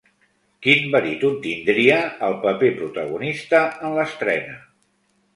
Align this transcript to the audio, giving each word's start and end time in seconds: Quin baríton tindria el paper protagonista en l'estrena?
Quin 0.67 0.85
baríton 0.93 1.35
tindria 1.43 1.97
el 2.27 2.37
paper 2.45 2.71
protagonista 2.79 3.59
en 3.89 3.93
l'estrena? 3.99 4.57